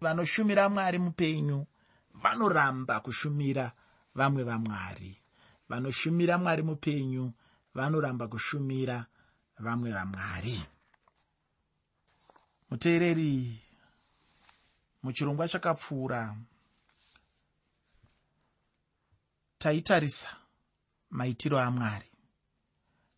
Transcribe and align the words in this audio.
vanoshumira 0.00 0.68
mwari 0.68 0.98
mupenyu 0.98 1.66
vanoramba 2.14 3.00
kushumira 3.00 3.72
vamwe 4.14 4.42
vamwari. 4.44 5.22
Vanoshumira 5.68 6.38
mwari 6.38 6.62
mupenyu 6.62 7.32
vanoramba 7.74 8.28
kushumira 8.28 9.06
vamwe 9.58 9.92
vamwari. 9.92 10.62
Muteereri 12.70 13.62
muchirongwa 15.02 15.48
chakapfuura 15.48 16.36
taitarisa 19.58 20.36
maitiro 21.10 21.60
amwari 21.60 22.10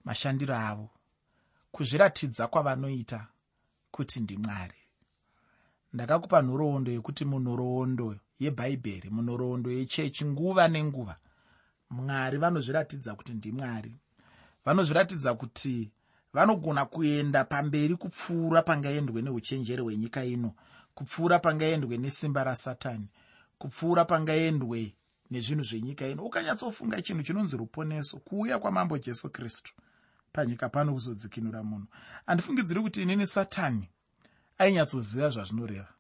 mashandiro 0.05 0.55
avo 0.57 0.91
kuzviratidza 1.73 2.47
kwavanoita 2.47 3.27
kuti 3.91 4.21
ndimwari 4.21 4.81
ndakakupa 5.93 6.43
nhoroondo 6.43 6.91
yekuti 6.93 7.25
munhoroondo 7.25 8.17
yebhaibheri 8.39 9.11
munhoroondo 9.11 9.71
yechechi 9.71 10.25
nguva 10.25 10.69
nenguva. 10.69 11.17
Mwari 11.91 12.39
vanozviratidza 12.39 13.15
kuti 13.15 13.33
ndimwari. 13.35 13.97
Vanozviratidza 14.65 15.35
kuti 15.35 15.91
vanogona 16.33 16.85
kuenda 16.87 17.45
pamberi 17.45 17.97
kupfuura 17.97 18.63
pangaendwe 18.63 19.23
neuchenjeri 19.23 19.83
hwenyika 19.83 20.25
ino 20.25 20.55
kupfuura 20.95 21.39
pangaendwe 21.39 21.97
nesimba 21.99 22.45
rasatani 22.45 23.09
kupfuura 23.59 24.05
pangaendwe 24.05 24.95
nezvinhu 25.31 25.65
zvenyika 25.65 26.07
ino. 26.09 26.25
Ukanyatsofunga 26.25 27.03
chinhu 27.03 27.23
chinonzi 27.23 27.57
ruponeso 27.57 28.17
kuuya 28.17 28.59
kwamambo 28.59 28.99
jesu 28.99 29.31
kristu. 29.31 29.73
Panyika 30.33 30.69
pano 30.69 30.93
kuzodzikinura 30.93 31.63
munhu. 31.63 31.87
Handifungidziri 32.27 32.81
kuti 32.81 33.03
inini 33.03 33.27
satani 33.27 33.89
ainyatsoziva 34.59 35.31
zvazvinoreva. 35.31 35.93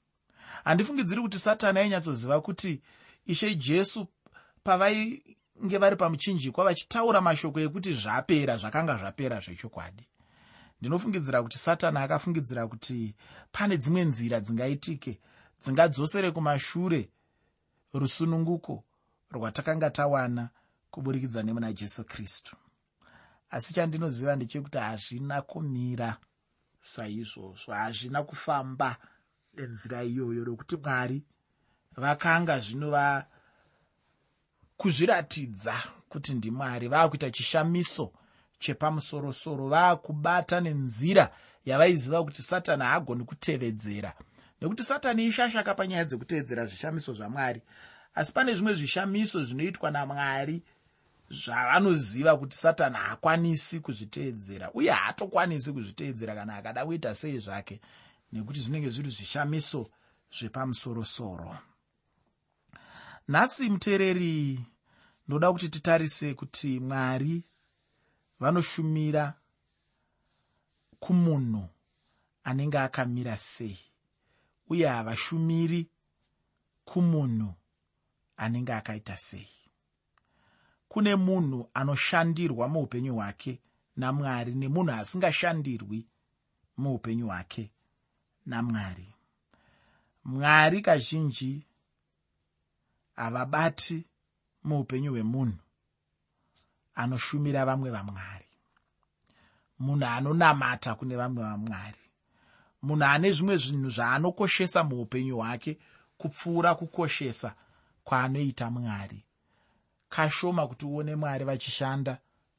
Handifungidziri 0.64 1.20
kuti 1.20 1.38
satani 1.38 1.78
ainyatsoziva 1.78 2.40
kuti 2.40 2.82
ishe 3.26 3.54
jesu 3.54 4.06
pavainge 4.64 5.78
vari 5.78 5.96
pamuchinjikwa 5.96 6.64
vachitaura 6.64 7.20
mashoko 7.20 7.60
ekuti 7.60 7.92
zvapera 7.92 8.56
zvakanga 8.56 8.98
zvapera 8.98 9.40
zvechokwadi. 9.40 10.04
Ndinofungidzira 10.80 11.42
kuti 11.42 11.58
satani 11.58 11.98
akafungidzira 11.98 12.66
kuti 12.66 13.14
pane 13.52 13.76
dzimwe 13.76 14.04
nzira 14.04 14.40
dzingaitike 14.40 15.20
dzingadzosere 15.60 16.30
kumashure 16.30 17.10
rusununguko 17.94 18.84
rwatakanga 19.30 19.90
tawana 19.90 20.50
kuburikidza 20.90 21.42
nemuna 21.42 21.72
jesu 21.72 22.04
kristu. 22.04 22.56
Asi 23.50 23.74
chandinoziva 23.74 24.36
ndechekuti 24.36 24.78
hazvina 24.78 25.42
kumira 25.42 26.16
saizvozvo 26.80 27.72
hazvina 27.72 28.22
kufamba 28.22 28.96
nenzira 29.56 30.02
iyoyo 30.04 30.44
nokuti 30.44 30.76
mwari 30.76 31.22
vakanga 31.96 32.60
zvinova 32.60 33.26
kuzviratidza 34.76 35.74
kuti 36.08 36.34
ndimwari 36.34 36.88
vaakuita 36.88 37.30
chishamiso 37.30 38.12
chepamusorosoro 38.58 39.68
vaakubata 39.68 40.60
nenzira 40.60 41.30
yavaiziva 41.64 42.24
kuti 42.24 42.42
satani 42.42 42.82
haagoni 42.82 43.24
kutevedzera. 43.24 44.14
Nekuti 44.60 44.84
satani 44.84 45.26
ishashaka 45.26 45.74
panyaya 45.74 46.04
dzekutevedzera 46.04 46.66
zvishamiso 46.66 47.14
zvamwari. 47.14 47.62
Asi 48.14 48.32
pane 48.32 48.54
zvimwe 48.54 48.74
zvishamiso 48.74 49.44
zvinoitwa 49.44 49.90
namwari 49.90 50.62
zvavanoziva 51.30 52.36
kuti 52.36 52.56
satani 52.56 52.96
haakwanisi 52.96 53.80
kuzviteedzera 53.80 54.72
uye 54.72 54.90
haatokwanisi 54.90 55.72
kuzviteedzera 55.72 56.34
kana 56.34 56.56
akada 56.56 56.86
kuita 56.86 57.14
sei 57.14 57.38
zvake 57.38 57.80
nekuti 58.32 58.60
zvinenge 58.60 58.90
zviri 58.90 59.10
zvishamiso 59.10 59.90
zvepamusorosoro. 60.32 61.58
Nhasi 63.28 63.70
muteereri 63.70 64.60
ndoda 65.28 65.52
kuti 65.52 65.68
titarise 65.68 66.34
kuti 66.34 66.80
mwari 66.80 67.44
vanoshumira 68.40 69.34
kumunhu 71.00 71.68
anenge 72.44 72.78
akamira 72.78 73.36
sei 73.36 73.78
uye 74.68 74.88
havashumiri 74.88 75.90
kumunhu 76.84 77.54
anenge 78.36 78.72
akaita 78.72 79.16
sei 79.16 79.57
kune 80.88 81.16
munhu 81.16 81.70
anoshandirwa 81.74 82.68
muupenyu 82.68 83.14
hwake 83.14 83.60
namwari 83.96 84.54
nemunhu 84.54 84.92
asingashandirwi 84.92 86.06
muupenyu 86.76 87.26
hwake 87.26 87.70
namwari. 88.46 89.14
Mwari 90.24 90.82
kazhinji 90.82 91.66
havabati 93.16 94.04
muupenyu 94.64 95.10
hwemunhu 95.10 95.58
anoshumira 96.94 97.64
vamwe 97.64 97.90
vamwari. 97.90 98.44
Munhu 99.78 100.06
anonamata 100.06 100.94
kune 100.94 101.16
vamwe 101.16 101.42
vamwari. 101.42 101.98
Munhu 102.82 103.04
ane 103.04 103.32
zvimwe 103.32 103.56
zvinhu 103.56 103.90
zvaanokoshesa 103.90 104.84
muupenyu 104.84 105.36
hwake 105.36 105.78
kupfuura 106.18 106.74
kukoshesa 106.74 107.54
kwaanoita 108.04 108.70
mwari 108.70 109.27
kashoma 110.08 110.66
kuti 110.68 110.86
uone 110.86 111.16
mwari 111.16 111.44
vachishanda 111.44 112.18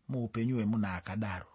muupenyu 0.10 0.56
hwemunhu 0.56 0.88
akadaro. 0.88 1.50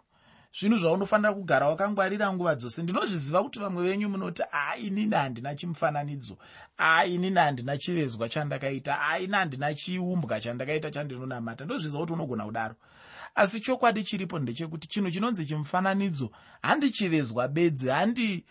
Zvinhu 0.58 0.78
zvaunofanira 0.78 1.34
kugara 1.34 1.68
wakangwarira 1.68 2.32
nguva 2.32 2.54
dzose 2.54 2.82
ndinozviziva 2.82 3.42
kuti 3.42 3.58
vamwe 3.58 3.82
venyu 3.82 4.08
munoti 4.08 4.42
a 4.52 4.76
inini 4.76 5.14
handina 5.14 5.54
chimufananidzo 5.54 6.38
a 6.78 7.04
inini 7.04 7.36
handina 7.38 7.78
chivezwa 7.78 8.28
chandakaita 8.28 9.00
a 9.00 9.18
ini 9.18 9.32
handina 9.32 9.74
chiumbwa 9.74 10.40
chandakaita 10.40 10.90
chandinonamata. 10.90 11.64
Ndozviziva 11.64 12.00
kuti 12.00 12.12
unogona 12.12 12.44
kudaro. 12.44 12.74
Asi 13.34 13.60
chokwadi 13.60 14.04
chiripo 14.04 14.38
ndechekuti 14.38 14.88
chinhu 14.88 15.10
chinonzi 15.10 15.46
chimufananidzo 15.46 16.30
handi 16.62 16.90
chivezwa 16.90 17.48
bedzi 17.48 17.88
handi 17.88 18.44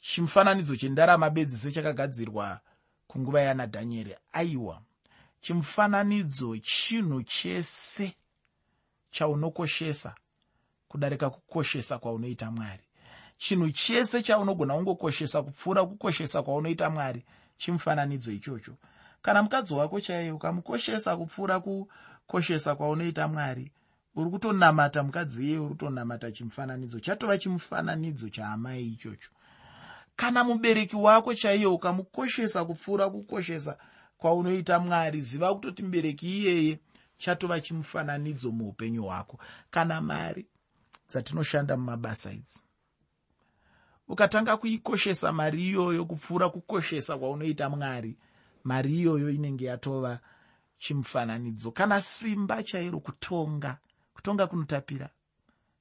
chimufananidzo 0.00 0.76
chendarama 0.76 1.30
bedzi 1.30 1.58
sechakagadzirwa 1.58 2.60
kunguva 3.06 3.40
yana 3.40 3.66
dhanieri. 3.66 4.16
Aiwa 4.32 4.82
chimufananidzo 5.40 6.58
chinhu 6.58 7.22
chese 7.22 8.12
chaunokoshesa 9.10 10.14
kudarika 10.88 11.30
kukoshesa 11.30 11.98
kwaunoita 11.98 12.50
mwari. 12.50 12.82
Chinhu 13.38 13.70
chese 13.70 14.22
chaunogona 14.22 14.74
kungokoshesa 14.74 15.42
kupfuura 15.42 15.84
kukoshesa 15.86 16.42
kwaunoita 16.42 16.90
mwari 16.90 17.24
chimufananidzo 17.56 18.30
ichocho. 18.32 18.74
Kana 19.22 19.42
mukadzi 19.42 19.74
wako 19.74 20.00
chaiye 20.00 20.32
ukamukoshesa 20.32 21.16
kupfuura 21.16 21.60
kukoshesa 21.60 22.74
kwaunoita 22.74 23.28
mwari 23.28 23.72
uri 24.16 24.30
kutonamata 24.30 25.02
mukadzi 25.02 25.44
iyeye 25.44 25.58
uri 25.58 25.68
kutonamata 25.68 26.32
chimufananidzo 26.32 27.00
chatova 27.00 27.38
chimufananidzo 27.38 28.28
chaamai 28.28 28.86
ichocho. 28.86 29.30
Kana 30.16 30.44
mubereki 30.44 30.96
wako 30.96 31.34
chaiye 31.34 31.66
ukamukoshesa 31.66 32.64
kupfuura 32.64 33.10
kukoshesa 33.10 33.78
kwaunoita 34.18 34.78
mwari 34.78 35.20
ziva 35.22 35.54
kutoti 35.54 35.82
mubereki 35.82 36.28
iyeye 36.38 36.78
chatova 37.18 37.60
chimufananidzo 37.60 38.50
muupenyu 38.52 39.02
hwako. 39.02 39.38
Kana 39.70 40.00
mari 40.00 40.46
dzatinoshanda 41.08 41.76
mumabasa 41.76 42.32
idzi. 42.32 42.62
Ukatanga 44.08 44.56
kuikoshesa 44.56 45.32
mari 45.32 45.68
iyoyo 45.68 46.04
kupfuura 46.04 46.48
kukoshesa 46.48 47.18
kwaunoita 47.18 47.70
mwari 47.70 48.16
mari 48.64 48.98
iyoyo 48.98 49.30
inenge 49.30 49.64
yatova 49.64 50.20
chimufananidzo. 50.78 51.70
Kana 51.72 52.00
simba 52.00 52.62
chairo 52.62 53.00
kutonga 53.00 53.78
kutonga 54.14 54.46
kunotapira 54.46 55.10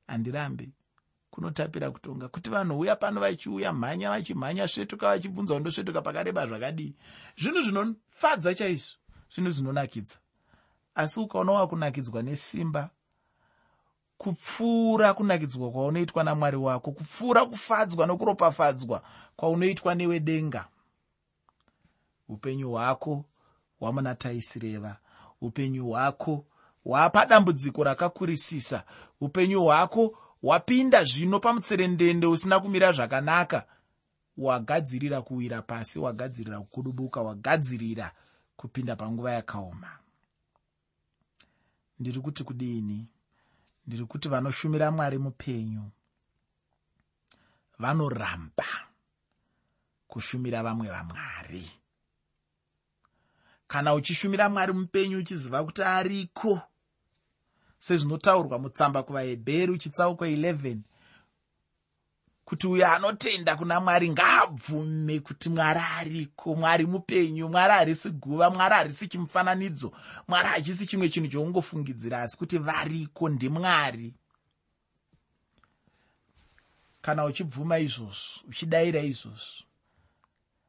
handirambe 0.08 0.70
kunotapira 1.38 1.92
kutonga 1.92 2.28
kuti 2.28 2.50
vanhu 2.50 2.80
uya 2.80 2.96
pano 2.96 3.22
vachiuya 3.22 3.74
mhanya 3.74 4.10
vachimhanya 4.10 4.68
svetuka 4.68 5.08
vachibvunza 5.08 5.56
undosvetuka 5.56 6.02
pakareba 6.02 6.48
zvakadii 6.48 6.96
zvinhu 7.38 7.62
zvinofadza 7.62 8.56
chaizvo 8.56 8.98
zvinhu 9.36 9.52
zvinonakidza. 9.52 10.18
Asi 10.96 11.20
ukaona 11.20 11.52
wakunakidzwa 11.52 12.24
nesimba 12.24 12.90
kupfuura 14.18 15.14
kunakidzwa 15.14 15.72
kwaunoitwa 15.72 16.24
namwari 16.24 16.58
wako 16.58 16.92
kupfuura 16.92 17.46
kufadzwa 17.46 18.08
nokuropafadzwa 18.08 19.02
kwaunoitwa 19.36 19.96
newedenga. 19.96 20.68
Upenyu 22.30 22.72
hwako 22.72 23.26
hwamuna 23.80 24.16
taisireva 24.16 24.98
upenyu 25.42 25.86
hwako 25.90 26.46
hwapadambudziko 26.84 27.84
rakakurisisa 27.84 28.84
upenyu 29.22 29.64
hwako 29.64 30.18
hwapinda 30.42 31.04
zvino 31.04 31.40
pamutserendende 31.40 32.28
usina 32.28 32.60
kumira 32.60 32.92
zvakanaka. 32.92 33.66
Wagadzirira 34.38 35.22
kuwira 35.22 35.62
pasi 35.62 36.00
wagadzirira 36.00 36.60
kukudubuka 36.60 37.22
wagadzirira 37.22 38.12
kupinda 38.58 38.96
panguva 38.96 39.32
yakaoma. 39.32 40.00
Ndiri 42.00 42.20
kuti 42.20 42.44
kudini? 42.44 43.08
Ndiri 43.88 44.06
kuti 44.06 44.30
vanoshumira 44.30 44.92
mwari 44.92 45.18
mupenyu 45.18 45.92
vanoramba 47.80 48.66
kushumira 50.08 50.64
vamwe 50.64 50.88
vamwari. 50.90 51.72
Kana 53.68 53.94
uchishumira 53.94 54.50
mwari 54.50 54.74
mupenyu 54.74 55.18
uchiziva 55.20 55.64
kuti 55.64 55.82
ariko 55.84 56.62
sezvinotaurwa 57.80 58.60
mutsamba 58.60 59.04
kuvahebheru 59.04 59.78
chitsauko 59.78 60.26
11 60.26 60.78
kuti 62.46 62.68
uyo 62.68 62.88
anotenda 62.88 63.56
kuna 63.56 63.80
mwari 63.80 64.10
ngaabvume 64.12 65.20
kuti 65.20 65.50
mwari 65.50 65.80
ariko 66.00 66.56
mwari 66.56 66.86
mupenyu 66.86 67.50
mwari 67.50 67.74
harisi 67.74 68.10
guva 68.10 68.50
mwari 68.50 68.76
harisi 68.76 69.08
chimufananidzo 69.08 69.92
mwari 70.28 70.48
hachisi 70.48 70.86
chimwe 70.88 71.10
chinhu 71.10 71.28
choungofungidzira 71.28 72.22
asi 72.22 72.38
kuti 72.38 72.58
variko 72.58 73.30
ndimwari 73.30 74.14
kana 77.02 77.26
uchibvuma 77.26 77.80
izvozvo 77.80 78.48
uchidayira 78.50 79.02
izvozvo 79.02 79.68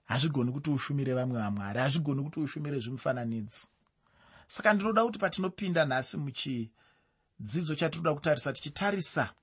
hazvigoni 0.08 0.52
kuti 0.52 0.70
ushumire 0.70 1.14
vamwe 1.14 1.38
vamwari 1.40 1.78
hazvigoni 1.78 2.22
kuti 2.22 2.40
ushumire 2.40 2.80
zvimufananidzo. 2.80 3.60
Saka 4.46 4.74
ndinoda 4.74 5.04
kuti 5.04 5.18
patinopinda 5.18 5.84
nhasi 5.84 6.16
muchidzidzo 7.38 7.74
chatinoda 7.74 8.14
kutarisa 8.14 8.52
tichitarisa 8.52 9.34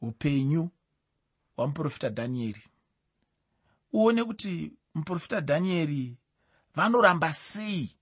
upenyu 0.00 0.70
hwamuprofita 1.56 2.08
dhanieri. 2.08 2.62
Uone 3.92 4.24
kuti 4.24 4.72
muprofita 4.94 5.40
dhanieri 5.40 6.16
vanoramba 6.74 7.32
sei 7.32 7.96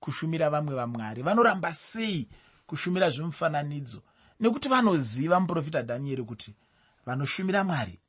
kushumira 0.00 0.50
vamwe 0.50 0.74
vamwari 0.74 1.22
vanoramba 1.22 1.74
sei 1.74 2.28
kushumira 2.66 3.10
zvemufananidzo 3.10 4.02
nekuti 4.40 4.68
vanoziva 4.68 5.40
muprofita 5.40 5.82
dhanieri 5.82 6.24
kuti 6.24 6.54
vanoshumira 7.06 7.64
mwari 7.64 8.00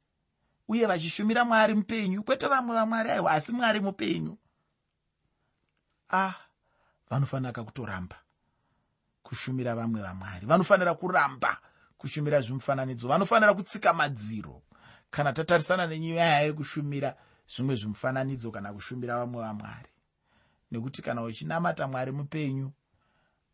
uye 0.67 0.85
vachishumira 0.85 1.45
mwari 1.45 1.73
mupenyu 1.73 2.23
kwete 2.23 2.47
vamwe 2.47 2.75
vamwari 2.75 3.09
aiwa 3.11 3.31
asi 3.31 3.51
mwari 3.51 3.79
mupenyu. 3.79 4.37
Ah 6.09 6.33
vanofanira 7.09 7.63
kutoramba 7.63 8.21
kushumira 9.31 9.75
vamwe 9.75 10.01
vamwari. 10.01 10.45
Vanofanira 10.45 10.93
kuramba 10.93 11.57
kushumira 11.97 12.41
zvimufananidzo. 12.41 13.07
Vanofanira 13.07 13.53
kutsika 13.53 13.93
madziro. 13.93 14.61
Kana 15.11 15.33
tatarisana 15.33 15.87
nenyaya 15.87 16.41
yekushumira 16.41 17.15
zvimwe 17.47 17.75
zvimufananidzo 17.75 18.51
kana 18.51 18.73
kushumira 18.73 19.17
vamwe 19.17 19.41
vamwari. 19.41 19.89
Nekuti 20.71 21.01
kana 21.01 21.23
uchinamata 21.23 21.87
mwari 21.87 22.11
mupenyu 22.11 22.71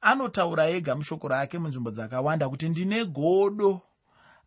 anotaura 0.01 0.69
ega 0.69 0.95
mushoko 0.95 1.27
rake 1.27 1.59
munzvimbo 1.59 1.91
dzakawanda 1.91 2.49
kuti 2.49 2.69
ndine 2.69 3.05
godo. 3.05 3.81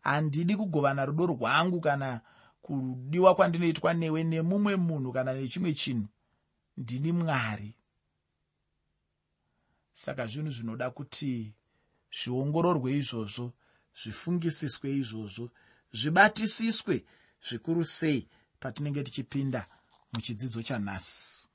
Handidi 0.01 0.55
kugovana 0.55 1.05
rudo 1.05 1.25
rwangu 1.25 1.81
kana 1.81 2.21
kudiwa 2.61 3.35
kwandinoitwa 3.35 3.93
newe 3.93 4.23
nemumwe 4.23 4.75
munhu 4.75 5.13
kana 5.13 5.33
nechimwe 5.33 5.73
chinhu. 5.73 6.07
Ndini 6.77 7.11
mwari 7.11 7.75
saka 9.93 10.27
zvinhu 10.27 10.51
zvinoda 10.51 10.89
kuti 10.89 11.53
zviongororwe 12.11 12.97
izvozvo 12.97 13.53
zvifungisiswe 14.01 14.87
izvozvo 15.01 15.49
zvibatisiswe 15.93 16.95
zvikuru 17.47 17.85
sei 17.85 18.27
patinenge 18.59 19.03
tichipinda 19.03 19.61
muchidzidzo 20.13 20.61
chanhasi 20.63 21.49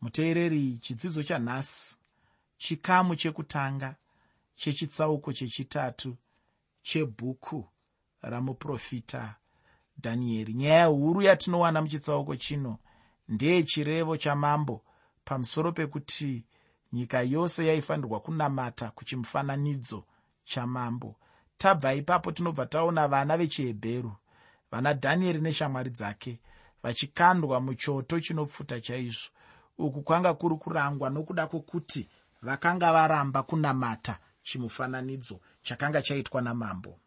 muteereri 0.00 0.78
chidzidzo 0.82 1.22
chanhasi 1.22 1.96
chikamu 2.58 3.16
chekutanga 3.16 3.96
chechitsauko 4.56 5.32
chechitatu 5.32 6.16
chebhuku 6.82 7.68
ramuprofita 8.22 9.36
dhanieri 9.98 10.54
nyaya 10.54 10.86
huru 10.86 11.22
yatinowana 11.22 11.82
muchitsauko 11.82 12.36
chino 12.36 12.78
ndeyechirevo 13.28 14.16
chamambo 14.16 14.84
pamusoro 15.24 15.72
pekuti 15.72 16.44
nyika 16.92 17.22
yose 17.22 17.66
yaifanirwa 17.66 18.20
kunamata 18.20 18.90
kuchimufananidzo 18.90 20.04
chamambo. 20.44 21.16
Tabva 21.58 21.94
ipapo 21.94 22.32
tinobva 22.32 22.66
taona 22.66 23.08
vana 23.08 23.36
vechihebheru 23.36 24.12
vana 24.70 24.94
dhanieri 24.94 25.40
neshamwari 25.40 25.90
dzake 25.90 26.40
vachikandwa 26.82 27.60
muchoto 27.60 28.20
chinopfuta 28.20 28.80
chaizvo. 28.80 29.30
Uku 29.78 30.02
kwanga 30.02 30.34
kuri 30.34 30.56
kurangwa 30.56 31.10
nokuda 31.10 31.46
kwokuti 31.46 32.08
vakanga 32.42 32.92
varamba 32.92 33.42
kunamata 33.42 34.18
chimufananidzo 34.42 35.40
chakanga 35.62 36.02
chaitwa 36.02 36.42
namambo. 36.42 36.98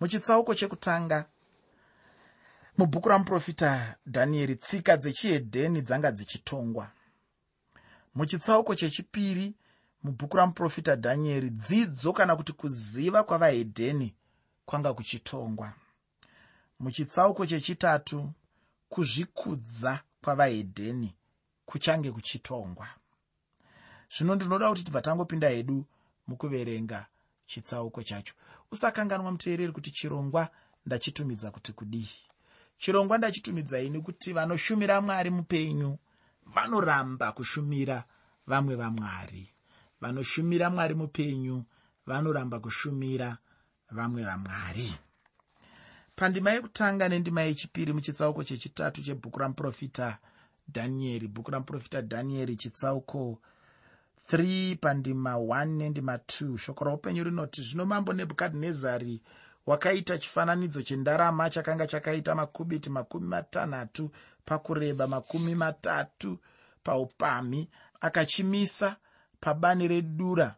Muchitsauko 0.00 0.54
chekutanga 0.54 1.26
mubhuku 2.78 3.08
ramuprofita 3.08 3.94
dhanieri 4.06 4.56
tsika 4.56 4.96
dzechihedheni 4.96 5.80
dzanga 5.82 6.12
dzichitongwa 6.12 6.90
muchitsauko 8.14 8.74
chechipiri 8.74 9.54
mubhuku 10.02 10.36
ramuprofita 10.36 10.96
dhanieri 10.96 11.50
dzidzo 11.50 12.12
kana 12.12 12.36
kuti 12.36 12.52
kuziva 12.52 13.22
kwavahedheni 13.22 14.14
kwanga 14.64 14.94
kuchitongwa. 14.94 15.72
Muchitsauko 16.80 17.46
chechitatu 17.46 18.32
kuzvikudza 18.88 20.00
kwavahedheni 20.22 21.14
kuchange 21.64 22.12
kuchitongwa. 22.12 22.88
Zvino 24.16 24.34
ndinoda 24.34 24.68
kuti 24.68 24.84
tibva 24.84 25.02
tangopinda 25.02 25.48
hedu 25.48 25.86
mukuverenga 26.26 27.06
chitsauko 27.46 28.02
chacho. 28.02 28.34
Usakanganwa 28.70 29.32
muteereri 29.32 29.72
kuti 29.72 29.90
chirongwa 29.90 30.48
ndachitumidza 30.86 31.50
kuti 31.50 31.72
kudii. 31.72 32.10
Chirongwa 32.78 33.18
ndachitumidza 33.18 33.80
ini 33.80 34.00
kuti 34.00 34.32
vanoshumira 34.32 35.00
mwari 35.00 35.30
mupenyu 35.30 35.98
vanoramba 36.54 37.32
kushumira 37.32 38.04
vamwe 38.46 38.74
vamwari. 38.76 39.52
Vanoshumira 40.00 40.70
mwari 40.70 40.94
mupenyu 40.94 41.64
vanoramba 42.06 42.60
kushumira 42.60 43.38
vamwe 43.90 44.24
vamwari. 44.24 44.94
Pandima 46.16 46.50
yekutanga 46.50 47.08
nendima 47.08 47.42
yechipiri 47.42 47.92
muchitsauko 47.92 48.44
chechitatu 48.44 49.02
chebhuku 49.02 49.38
ramuprofita 49.38 50.18
dhanieri 50.68 51.28
bhuku 51.28 51.50
ramuprofita 51.50 52.00
dhanieri 52.00 52.56
chitsauko 52.56 53.38
3 54.32 54.76
pandima 54.76 55.34
1 55.34 55.64
nendima 55.66 56.16
2 56.16 56.56
shoko 56.58 56.84
raupenyu 56.84 57.24
rinoti 57.24 57.62
zvino 57.62 57.86
mambo 57.86 58.12
nebhukadhinezari 58.12 59.22
wakaita 59.66 60.18
chifananidzo 60.18 60.82
chendarama 60.82 61.50
chakanga 61.50 61.86
chakaita 61.86 62.34
makubiti 62.34 62.90
makumi 62.90 63.26
matanhatu 63.26 64.10
pakureba 64.44 65.06
makumi 65.06 65.54
matatu 65.54 66.38
paupamhi. 66.82 67.68
Akachimisa 68.00 68.96
pabani 69.40 69.88
redura 69.88 70.54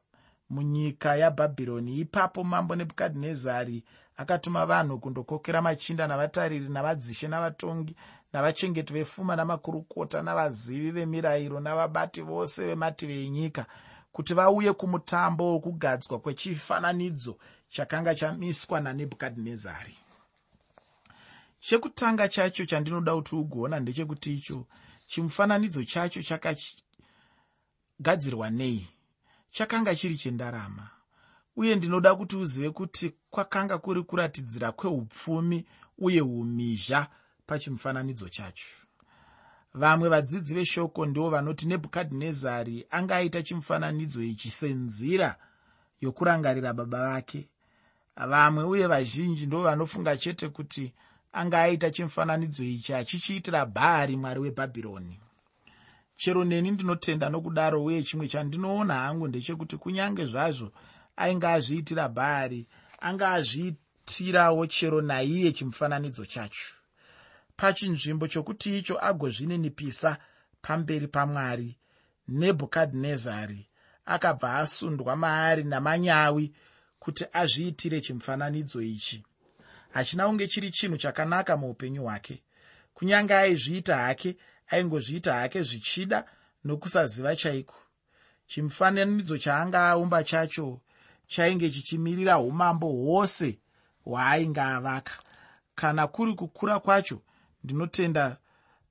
munyika 0.51 1.17
yabhabhironi. 1.17 1.99
Ipapo 1.99 2.45
mambo 2.45 2.77
nebhukadhinezari 2.77 3.85
akatuma 4.17 4.67
vanhu 4.67 4.99
kundokokera 4.99 5.63
machinda 5.63 6.07
navatariri 6.07 6.69
navadzishe 6.69 7.29
navatongi 7.29 7.97
navachengeti 8.33 8.93
vefuma 8.93 9.37
namakurukota 9.37 10.23
navazivi 10.23 10.91
vemirayiro 10.91 11.61
navabati 11.61 12.21
vose 12.23 12.67
vemativi 12.67 13.27
enyika 13.27 13.67
kuti 14.13 14.35
vauye 14.35 14.73
kumutambo 14.73 15.53
wokugadzwa 15.53 16.19
kwechifananidzo 16.19 17.39
chakanga 17.73 18.15
chamiswa 18.15 18.81
nanebhukadhinezari. 18.81 19.97
Chekutanga 21.61 22.29
chacho 22.29 22.65
chandinoda 22.65 23.15
kuti 23.15 23.35
ugoona 23.37 23.81
ndechekuti 23.81 24.35
icho 24.35 24.67
chimufananidzo 25.07 25.85
chacho 25.85 26.23
chaka 26.23 26.57
gadzirwa 28.01 28.51
nei? 28.51 28.87
Chakanga 29.51 29.95
chiri 29.95 30.17
chendarama 30.17 30.91
uye 31.57 31.77
ndinoda 31.77 32.15
kuti 32.15 32.37
uzive 32.37 32.71
kuti 32.71 33.15
kwakanga 33.31 33.79
kuri 33.79 34.03
kuratidzira 34.03 34.73
kweupfumi 34.73 35.67
uye 35.99 36.21
umhizha 36.21 37.09
pachimufananidzo 37.47 38.29
chacho. 38.29 38.67
Vamwe 39.75 40.09
vadzidzi 40.09 40.55
veshoko 40.55 41.07
ndivo 41.07 41.31
vanoti 41.31 41.67
nebhukadhinezari 41.67 42.87
anga 42.91 43.17
aita 43.17 43.43
chimufananidzo 43.43 44.23
ichi 44.23 44.51
senzira 44.51 45.39
yokurangarira 46.01 46.73
baba 46.73 46.99
vake 46.99 47.49
vamwe 48.17 48.65
uye 48.65 48.87
vazhinji 48.87 49.47
ndo 49.47 49.63
vanofunga 49.63 50.17
chete 50.17 50.49
kuti 50.49 50.93
anga 51.33 51.59
aita 51.63 51.91
chimufananidzo 51.91 52.65
ichi 52.65 52.95
achichiitira 52.95 53.67
bhaari 53.67 54.17
mwari 54.17 54.41
webhabhironi. 54.41 55.21
Chero 56.17 56.45
neni 56.45 56.71
ndinotenda 56.71 57.29
nokudaro 57.29 57.85
uye 57.85 58.03
chimwe 58.03 58.29
chandinoona 58.29 58.95
hangu 58.95 59.29
ndechekuti 59.29 59.77
kunyange 59.77 60.27
zvazvo 60.27 60.73
ainge 61.17 61.47
azviitira 61.47 62.09
bhaari 62.09 62.67
anga 63.01 63.31
azviitirawo 63.31 64.67
chero 64.67 65.01
naiye 65.01 65.53
chimufananidzo 65.53 66.27
chacho. 66.27 66.73
Pachinzvimbo 67.57 68.29
chokuti 68.29 68.79
icho 68.79 68.99
agozvininipisa 69.09 70.11
pamberi 70.63 71.09
pamwari 71.09 71.77
nebhukadhinezari 72.29 73.67
akabva 74.05 74.55
asundwa 74.55 75.17
maari 75.17 75.65
namanyawi 75.65 76.53
kuti 77.03 77.25
azviitire 77.33 78.01
chimufananidzo 78.01 78.83
ichi. 78.83 79.25
Hachina 79.91 80.27
kunge 80.27 80.49
chiri 80.49 80.71
chinhu 80.71 80.97
chakanaka 80.97 81.57
muupenyu 81.57 82.03
hwake. 82.03 82.43
Kunyange 82.95 83.35
aizviita 83.35 83.97
hake 83.97 84.37
aingozviita 84.71 85.35
hake 85.35 85.63
zvichida 85.63 86.25
nokusaziva 86.65 87.37
chaiko. 87.37 87.75
Chimufananidzo 88.47 89.39
chaanga 89.39 89.89
aumba 89.89 90.25
chacho 90.25 90.81
chainge 91.27 91.71
chichimirira 91.71 92.39
umambo 92.39 92.87
hwose 92.87 93.59
hwaainge 94.05 94.61
avaka. 94.61 95.13
Kana 95.75 96.07
kuri 96.07 96.35
kukura 96.35 96.79
kwacho 96.79 97.23
ndinotenda 97.65 98.37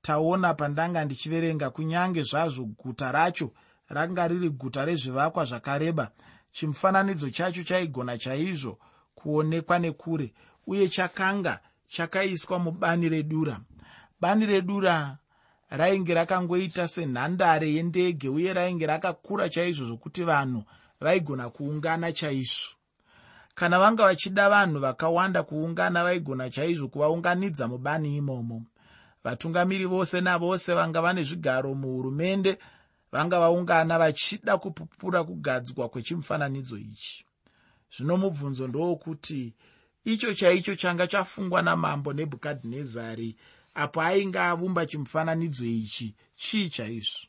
taona 0.02 0.54
pandanga 0.54 1.04
ndichiverenga 1.04 1.70
kunyange 1.70 2.22
zvazvo 2.22 2.64
guta 2.64 3.12
racho 3.12 3.52
ranga 3.88 4.28
riri 4.28 4.50
guta 4.50 4.84
rezvivakwa 4.84 5.44
zvakareba 5.44 6.10
chimufananidzo 6.52 7.30
chacho 7.30 7.62
chaigona 7.62 8.18
chaizvo 8.18 8.78
kuonekwa 9.14 9.78
nekure 9.78 10.32
uye 10.66 10.88
chakanga 10.88 11.60
chakaiswa 11.88 12.58
mubani 12.58 13.08
redura. 13.08 13.60
Bani 14.20 14.46
redura 14.46 15.18
rainge 15.70 16.14
rakangoita 16.14 16.88
senhandare 16.88 17.72
yendege 17.72 18.28
uye 18.28 18.52
rainge 18.52 18.86
rakakura 18.86 19.48
chaizvo 19.48 19.86
zvokuti 19.86 20.22
vanhu 20.22 20.64
vaigona 21.00 21.50
kuungana 21.50 22.12
chaizvo. 22.12 22.76
Kana 23.54 23.78
vanga 23.78 24.04
vachida 24.04 24.48
vanhu 24.48 24.80
vakawanda 24.80 25.42
kuungana 25.42 26.04
vaigona 26.04 26.50
chaizvo 26.50 26.88
kuvaunganidza 26.88 27.68
mubani 27.68 28.16
imomo. 28.16 28.62
Vatungamiri 29.24 29.86
vose 29.86 30.20
navose 30.20 30.74
vanga 30.74 31.00
vane 31.02 31.22
zvigaro 31.24 31.74
muhurumende 31.74 32.58
vanga 33.12 33.40
vaungana 33.40 33.98
vachida 33.98 34.58
kupupura 34.58 35.24
kugadzwa 35.24 35.88
kwechimufananidzo 35.88 36.78
ichi. 36.78 37.24
Zvino 37.96 38.16
mubvunzo 38.16 38.68
ndowokuti 38.68 39.54
icho 40.04 40.34
chaicho 40.34 40.74
changa 40.76 41.06
chafungwa 41.06 41.62
namambo 41.62 42.12
nebhukadhinezari 42.12 43.36
apo 43.74 44.02
ainge 44.02 44.38
avumba 44.38 44.86
chimufananidzo 44.86 45.64
ichi 45.64 46.14
chii 46.36 46.68
chaizvo? 46.70 47.28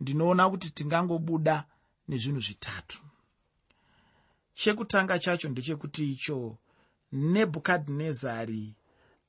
Ndinoona 0.00 0.50
kuti 0.50 0.70
tingangobuda 0.70 1.64
nezvinhu 2.08 2.40
zvitatu. 2.40 3.02
Chekutanga 4.54 5.18
chacho 5.18 5.48
ndechekuti 5.48 6.12
icho 6.12 6.58
nebhukadhinezari 7.12 8.74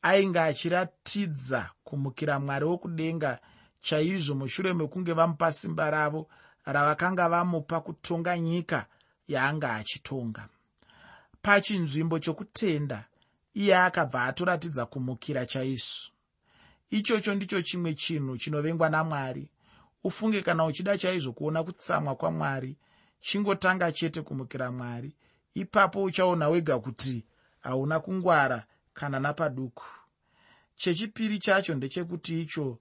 ainge 0.01 0.39
achiratidza 0.39 1.71
kumukira 1.83 2.39
mwari 2.39 2.65
wokudenga 2.65 3.39
chaizvo 3.85 4.35
mushure 4.35 4.73
mekunge 4.73 5.13
vamupa 5.13 5.51
simba 5.51 5.89
ravo 5.91 6.27
ravakanga 6.65 7.29
vamupa 7.29 7.81
kutonga 7.81 8.37
nyika 8.37 8.85
yaanga 9.27 9.75
achitonga. 9.75 10.49
Pachinzvimbo 11.41 12.19
chokutenda 12.19 13.05
iye 13.53 13.77
akabva 13.77 14.23
atoratidza 14.25 14.85
kumukira 14.85 15.45
chaizvo. 15.45 16.09
Ichocho 16.89 17.35
ndicho 17.35 17.61
chimwe 17.61 17.93
chinhu 17.93 18.37
chinovengwa 18.37 18.89
namwari. 18.89 19.49
Ufunge 20.03 20.41
kana 20.41 20.65
uchida 20.65 20.97
chaizvo 20.97 21.33
kuona 21.33 21.63
kutsamwa 21.63 22.15
kwamwari 22.15 22.77
chingotanga 23.21 23.91
chete 23.91 24.21
kumukira 24.21 24.71
mwari. 24.71 25.15
Ipapo 25.53 26.03
uchaona 26.03 26.49
wega 26.49 26.79
kuti 26.79 27.25
hauna 27.59 27.99
kungwara 27.99 28.65
kana 28.93 29.19
napaduku. 29.19 29.85
Chechipiri 30.75 31.39
chacho 31.39 31.75
ndechekuti 31.75 32.41
icho 32.41 32.79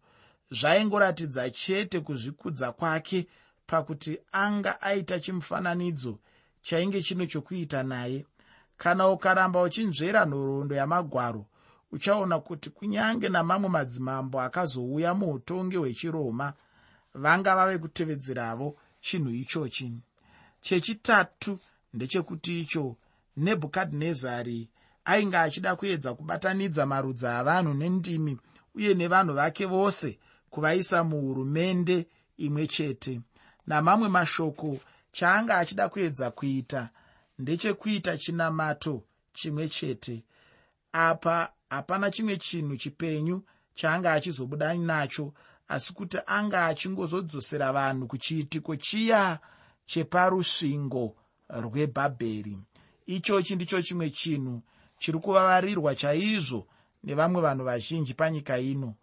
zvaingoratidza 0.50 1.50
chete 1.50 2.00
kuzvikudza 2.00 2.72
kwake 2.72 3.26
pakuti 3.66 4.18
anga 4.32 4.82
aita 4.82 5.20
chimufananidzo 5.20 6.18
chainge 6.62 7.02
chino 7.02 7.26
chokuita 7.26 7.82
naye. 7.82 8.26
Kana 8.76 9.08
ukaramba 9.08 9.62
uchinzvera 9.62 10.24
nhoroondo 10.26 10.74
yamagwaro 10.74 11.46
uchaona 11.92 12.40
kuti 12.40 12.70
kunyange 12.70 13.28
namamwe 13.28 13.68
madzimambo 13.68 14.40
akazouya 14.40 15.14
muutongi 15.14 15.76
hwechiroma 15.76 16.52
vanga 17.14 17.56
vave 17.56 17.78
kutevedzeravo 17.78 18.76
chinhu 19.00 19.30
ichochi. 19.30 19.92
Chechitatu 20.60 21.58
ndechekuti 21.94 22.60
icho 22.60 22.96
nebhukadhinezari 23.36 24.68
ainge 25.04 25.36
achida 25.36 25.76
kuedza 25.76 26.14
kubatanidza 26.14 26.86
marudzi 26.86 27.26
avanhu 27.26 27.74
nendimi 27.74 28.38
uye 28.74 28.94
nevanhu 28.94 29.34
vake 29.34 29.66
vose 29.66 30.18
kuvaisa 30.54 31.04
muhurumende 31.04 32.06
imwe 32.37 32.66
chete. 32.66 33.20
Namamwe 33.66 34.08
mashoko 34.08 34.78
chaanga 35.12 35.58
achida 35.58 35.88
kuedza 35.88 36.30
kuita 36.30 36.90
ndechekuita 37.38 38.18
chinamato 38.18 39.02
chimwe 39.32 39.68
chete. 39.68 40.25
Apa 40.92 41.52
hapana 41.70 42.11
chimwe 42.11 42.37
chinhu 42.37 42.76
chipenyu 42.76 43.42
chaanga 43.75 44.12
achizobuda 44.12 44.75
nacho 44.75 45.32
asi 45.68 45.92
kuti 45.94 46.18
anga 46.26 46.66
achingozodzosera 46.66 47.73
vanhu 47.73 48.06
kuchiitiko 48.06 48.76
chiya 48.76 49.38
cheparusvingo 49.87 51.16
rwebhabheri. 51.49 52.58
Ichochi 53.06 53.54
ndicho 53.56 53.82
chimwe 53.82 54.11
chinhu 54.11 54.62
chiri 54.99 55.18
kuvavarirwa 55.18 55.94
chaizvo 55.94 56.66
nevamwe 57.04 57.40
vanhu 57.42 57.64
vazhinji 57.64 58.14
panyika 58.14 58.58
ino 58.58 58.94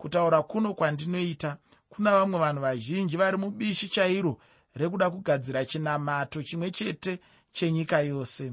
kutaura 0.00 0.42
kuno 0.42 0.74
kwandinoita. 0.74 1.56
Kuna 1.88 2.10
vamwe 2.10 2.38
vanhu 2.40 2.60
vazhinji 2.62 3.16
vari 3.16 3.36
mubishi 3.36 3.88
chairo 3.88 4.38
rekuda 4.74 5.10
kugadzira 5.10 5.64
chinamato 5.64 6.42
chimwe 6.42 6.70
chete 6.70 7.20
chenyika 7.52 8.00
yose. 8.00 8.52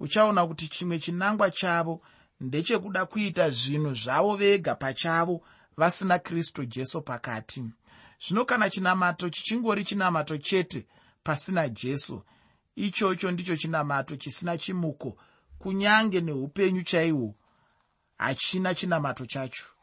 Uchaona 0.00 0.46
kuti 0.46 0.68
chimwe 0.68 0.98
chinangwa 0.98 1.50
chavo 1.50 2.00
ndechekuda 2.40 3.06
kuita 3.06 3.50
zvinhu 3.50 3.94
zvavo 3.94 4.36
vega 4.36 4.74
pachavo 4.74 5.40
vasina 5.76 6.18
kristu 6.18 6.64
jesu 6.64 7.02
pakati. 7.02 7.64
Zvino 8.26 8.44
kana 8.44 8.70
chinamato 8.70 9.28
chichingori 9.28 9.84
chinamato 9.84 10.36
chete 10.38 10.86
pasina 11.24 11.68
jesu 11.68 12.22
ichocho 12.76 13.30
ndicho 13.30 13.56
chinamato 13.56 14.16
chisina 14.16 14.58
chimuko 14.58 15.16
kunyange 15.58 16.20
neupenyu 16.20 16.82
chaihwo 16.82 17.34
hachina 18.18 18.74
chinamato 18.74 19.26
chacho 19.26 19.73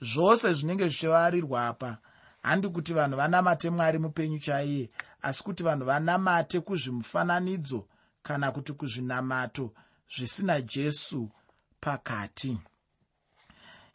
zvose 0.00 0.52
zvinenge 0.54 0.88
zvichivarirwa 0.88 1.66
apa. 1.66 1.98
Handi 2.42 2.68
kuti 2.68 2.94
vanhu 2.94 3.16
vanamate 3.16 3.70
mwari 3.70 3.98
mupenyu 3.98 4.38
chaiye 4.38 4.90
asi 5.22 5.42
kuti 5.44 5.62
vanhu 5.62 5.84
vanamate 5.84 6.60
kuzvimufananidzo 6.60 7.88
kana 8.22 8.52
kuti 8.52 8.72
kuzvinamato 8.72 9.74
zvisina 10.16 10.60
jesu 10.60 11.30
pakati. 11.80 12.58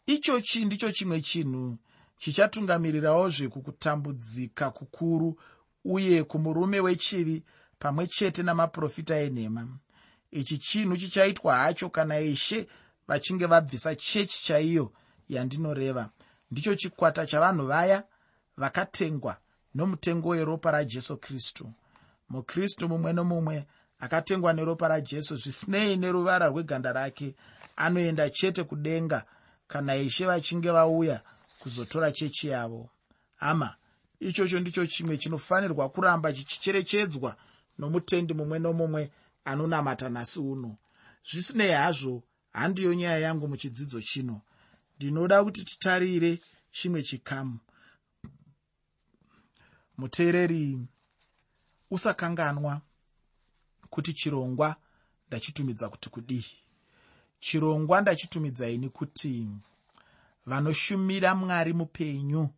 Ichochi 0.06 0.66
ndicho 0.66 0.92
chimwe 0.92 1.22
chinhu 1.22 1.78
chichatungamirirawozve 2.18 3.48
kukutambudzika 3.48 4.72
kukuru 4.72 5.40
uye 5.86 6.24
kumurume 6.24 6.80
wechivi 6.80 7.44
pamwe 7.80 8.08
chete 8.08 8.44
namaprofita 8.44 9.16
enhema. 9.16 9.68
Ichi 10.32 10.58
chinhu 10.58 10.98
chichaitwa 10.98 11.56
hacho 11.56 11.90
kana 11.90 12.20
ishe 12.20 12.68
vachinge 13.08 13.46
vabvisa 13.46 13.96
chechi 13.96 14.44
chaiyo 14.44 14.92
yandinoreva. 15.30 16.10
Ndicho 16.52 16.76
chikwata 16.76 17.26
chavanhu 17.26 17.68
vaya 17.68 18.04
vakatengwa 18.58 19.38
nomutengo 19.76 20.30
weropa 20.30 20.72
rajesu 20.72 21.18
kristu. 21.18 21.72
Mukristu 22.30 22.90
mumwe 22.90 23.14
nomumwe 23.14 23.68
akatengwa 24.00 24.54
neropa 24.54 24.88
rajesu 24.88 25.36
zvisinei 25.38 25.98
neruvara 25.98 26.48
rweganda 26.48 26.94
rake 26.94 27.36
anoenda 27.76 28.30
chete 28.30 28.64
kudenga 28.64 29.26
kana 29.68 29.96
ishe 29.96 30.26
vachinge 30.26 30.72
vauya 30.72 31.22
kuzotora 31.60 32.12
chechi 32.12 32.48
yavo. 32.48 32.90
Hama 33.36 33.76
ichocho 34.20 34.60
ndicho 34.60 34.86
chimwe 34.86 35.18
chinofanirwa 35.18 35.90
kuramba 35.90 36.34
chichicherechedzwa 36.34 37.36
nomutendi 37.80 38.34
mumwe 38.34 38.60
nomumwe 38.60 39.12
anonamata 39.46 40.10
nhasi 40.10 40.40
uno. 40.40 40.78
Zvisinei 41.32 41.72
hazvo 41.72 42.24
handiyo 42.52 42.94
nyaya 42.94 43.20
yangu 43.20 43.48
muchidzidzo 43.48 44.02
chino 44.02 44.42
ndinoda 44.98 45.44
kuti 45.44 45.64
titarire 45.66 46.40
chimwe 46.72 47.04
chikamu. 47.04 47.60
Muteereri 49.98 50.80
usakanganwa 51.92 52.82
kuti 53.90 54.14
chirongwa 54.14 54.76
ndachitumidza 55.28 55.90
kuti 55.90 56.10
kudii. 56.10 56.46
Chirongwa 57.40 58.02
ndachitumidzaini 58.02 58.90
kuti 58.90 59.48
vanoshumira 60.46 61.36
mwari 61.36 61.74
mupenyu 61.74 62.50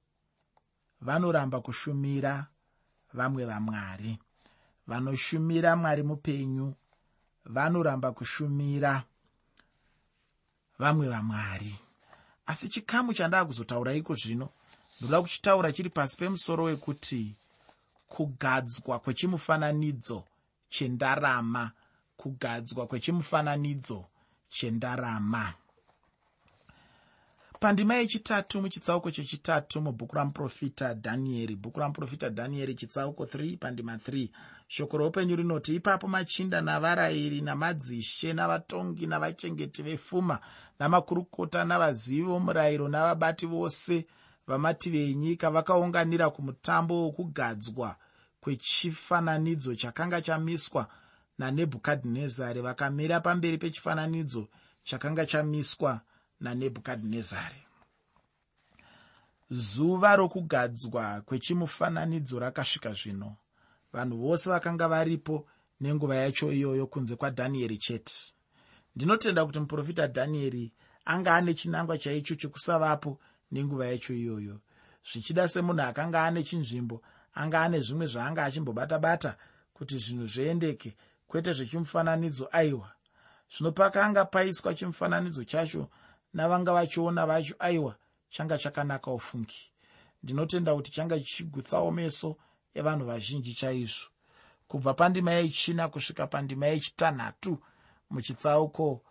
vanoramba 1.01 1.61
kushumira 1.61 2.47
vamwe 3.13 3.45
vamwari. 3.45 4.19
Vanoshumira 4.87 5.75
mwari 5.75 6.03
mupenyu 6.03 6.73
vanoramba 7.45 8.11
kushumira 8.11 9.03
vamwe 10.79 11.09
vamwari 11.09 11.75
asi 12.47 12.69
chikamu 12.69 13.13
chandaa 13.13 13.45
kuzotaura 13.45 13.93
iko 13.93 14.15
zvino 14.15 14.49
ndoda 14.99 15.21
kuchitaura 15.21 15.71
chiri 15.71 15.89
pasi 15.89 16.17
pemusoro 16.17 16.63
wekuti 16.63 17.35
kugadzwa 18.07 18.99
kwechimufananidzo 18.99 20.23
chendarama 20.69 21.71
kugadzwa 22.17 22.87
kwechimufananidzo 22.87 24.05
chendarama 24.49 25.53
pandima 27.59 27.95
yechitatu 27.95 28.61
muchitsauko 28.61 29.11
chechitatu 29.11 29.81
mubhuku 29.81 30.15
ramuprofita 30.15 30.93
dhanieri 30.93 31.55
bhuku 31.55 31.79
ramuprofita 31.79 32.29
dhanieri 32.29 32.75
chitsauko 32.75 33.23
3 33.23 33.57
pandima 33.57 33.95
3 33.95 34.29
shoko 34.67 34.97
roupenyu 34.97 35.35
rinoti 35.35 35.75
ipapo 35.75 36.07
machinda 36.07 36.61
navarayiri 36.61 37.41
namadzishe 37.41 38.33
navatongi 38.33 39.07
navachengeti 39.07 39.83
vefuma 39.83 40.39
namakurukota 40.79 41.65
navazivi 41.65 42.21
vomurayiro 42.21 42.87
navabati 42.87 43.45
vose 43.45 44.05
vamativi 44.47 45.11
enyika 45.11 45.49
vakaunganira 45.49 46.29
kumutambo 46.29 47.03
wokugadzwa 47.03 47.95
kwechifananidzo 48.41 49.75
chakanga 49.75 50.21
chamiswa 50.21 50.87
nanebhukadhinezari. 51.37 52.61
Vakamira 52.61 53.19
pamberi 53.19 53.57
pechifananidzo 53.57 54.47
chakanga 54.83 55.25
chamiswa 55.25 56.01
nanebhukadhinezari. 56.39 57.61
Zuva 59.49 60.15
rokugadzwa 60.15 61.21
kwechimufananidzo 61.25 62.39
rakasvika 62.39 62.93
zvino 62.93 63.37
vanhu 63.93 64.17
vose 64.17 64.49
vakanga 64.49 64.87
varipo 64.87 65.47
nenguva 65.79 66.15
yacho 66.15 66.51
iyoyo 66.51 66.87
kunze 66.87 67.15
kwadhanieri 67.15 67.77
chete. 67.77 68.33
Ndinotenda 68.95 69.45
kuti 69.45 69.59
muprofita 69.59 70.07
dhanieri 70.07 70.73
anga 71.05 71.35
ane 71.35 71.53
chinangwa 71.53 71.97
chaicho 71.97 72.35
chekusavapo 72.35 73.19
nenguva 73.51 73.85
yacho 73.87 74.13
iyoyo. 74.13 74.59
Zvichida 75.11 75.47
semunhu 75.47 75.81
akanga 75.81 76.23
ane 76.25 76.43
chinzvimbo 76.43 77.01
anga 77.33 77.61
ane 77.61 77.79
zvimwe 77.79 78.07
zvaanga 78.07 78.43
achimbobata-bata 78.43 79.37
kuti 79.73 79.97
zvinhu 79.97 80.27
zviendeke 80.27 80.95
kwete 81.27 81.53
zvechimufananidzo 81.53 82.49
aiwa. 82.51 82.91
Zvino 83.53 83.71
pakanga 83.71 84.25
paiswa 84.25 84.73
chimufananidzo 84.73 85.43
chacho 85.43 85.89
navanga 86.33 86.73
vachiona 86.73 87.25
vacho 87.25 87.55
aiwa 87.59 87.95
changa 88.29 88.57
chakanaka 88.57 89.11
ufungi. 89.11 89.71
Ndinotenda 90.23 90.75
kuti 90.75 90.91
changa 90.91 91.19
chichigutsawo 91.19 91.91
meso 91.91 92.37
evanhu 92.73 93.05
vazhinji 93.05 93.53
chaizvo. 93.53 94.09
Kubva 94.67 94.93
pandima 94.93 95.31
yechina 95.31 95.87
kusvika 95.87 96.27
pandima 96.27 96.65
yechitanhatu 96.67 97.57
muchitsauko 98.09 99.01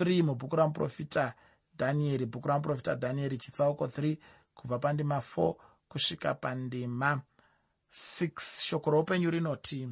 3 0.00 0.22
mubhuku 0.22 0.56
ramuprofita 0.56 1.34
dhanieri 1.78 2.26
bhuku 2.26 2.48
ramuprofita 2.48 2.94
dhanieri 2.94 3.38
chitsauko 3.38 3.86
3 3.86 4.16
kubva 4.54 4.78
pandima 4.78 5.18
4 5.18 5.54
kusvika 5.88 6.34
pandima 6.34 7.20
6 7.92 8.62
shoko 8.62 8.90
roupenyu 8.90 9.30
rinoti 9.30 9.88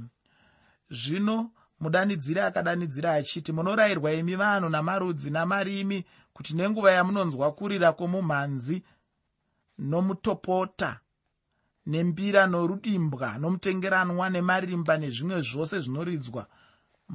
zvino 0.91 1.51
mudanidziri 1.83 2.41
akadanidzira 2.41 3.13
achiti 3.19 3.51
munorayirwa 3.53 4.13
imi 4.13 4.35
vanhu 4.43 4.69
namarudzi 4.69 5.31
namarimi 5.31 5.99
kuti 6.35 6.55
nenguva 6.55 6.91
yamunonzwa 6.97 7.53
kurira 7.53 7.93
kwomumhanzi 7.93 8.77
nomutopota 9.79 10.91
nembira 11.87 12.43
norudimbwa 12.47 13.29
nomutengeranwa 13.41 14.27
nemarimba 14.35 14.95
nezvimwe 14.99 15.39
zvose 15.49 15.77
zvinoridzwa 15.85 16.43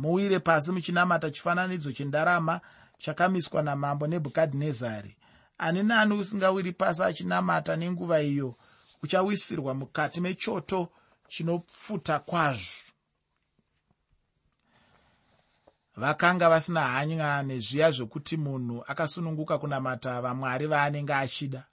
muwire 0.02 0.40
pasi 0.40 0.72
muchinamata 0.72 1.32
chifananidzo 1.32 1.92
chendarama 1.92 2.56
chakamiswa 2.98 3.62
namambo 3.62 4.08
nebhukadhinezari. 4.08 5.18
Ani 5.58 5.84
nani 5.84 6.14
usingawiri 6.14 6.72
pasi 6.72 7.04
achinamata 7.04 7.76
nenguva 7.76 8.22
iyo 8.22 8.56
uchawisirwa 9.04 9.74
mukati 9.74 10.22
mechoto 10.22 10.90
chinopfuta 11.30 12.20
kwazvo 12.20 12.87
vakanga 15.98 16.50
vasina 16.50 16.82
hanya 16.82 17.44
nezviya 17.44 17.92
zvokuti 17.92 18.38
munhu 18.38 18.84
akasununguka 18.88 19.58
kunamata 19.58 20.22
vamwari 20.22 20.68
vaanenge 20.68 21.13
achida. 21.13 21.66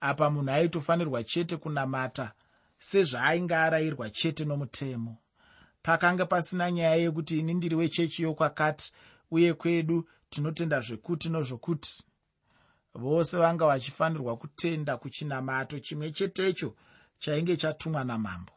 Apa 0.00 0.30
munhu 0.30 0.50
aitofanirwa 0.50 1.24
chete 1.24 1.56
kunamata 1.56 2.32
sezvaainge 2.78 3.54
arayirwa 3.54 4.10
chete 4.10 4.44
nomutemo. 4.44 5.16
Pakanga 5.82 6.26
pasina 6.26 6.70
nyaya 6.70 6.96
yekuti 6.96 7.38
ini 7.38 7.54
ndiri 7.54 7.76
wechechi 7.76 8.22
yokwakati 8.22 8.92
uye 9.30 9.54
kwedu 9.54 10.08
tinotenda 10.30 10.80
zvekuti 10.80 11.28
nozvokuti. 11.28 12.04
Vose 12.94 13.38
vanga 13.38 13.66
vachifanirwa 13.66 14.36
kutenda 14.36 14.96
kuchinamato 14.96 15.78
chimwe 15.78 16.10
chetecho 16.10 16.74
chainge 17.18 17.56
chatumwa 17.56 18.04
namambo. 18.04 18.52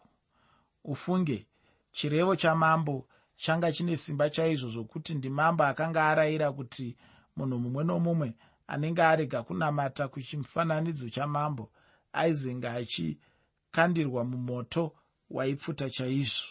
Ufunge 0.83 1.47
chirevo 1.91 2.35
chamambo 2.35 3.07
changa 3.37 3.71
chine 3.71 3.97
simba 3.97 4.29
chaizvo 4.29 4.69
zvokuti 4.69 5.15
ndimambo 5.15 5.63
akanga 5.63 6.07
arayira 6.09 6.51
kuti 6.51 6.97
munhu 7.35 7.59
mumwe 7.59 7.83
nomumwe 7.83 8.35
anenge 8.67 9.03
arega 9.03 9.43
kunamata 9.43 10.07
kuchimufananidzo 10.07 11.09
chamambo 11.09 11.71
aizenga 12.13 12.73
achikandirwa 12.73 14.23
mumoto 14.23 14.95
waipfuta 15.29 15.89
chaizvo. 15.89 16.47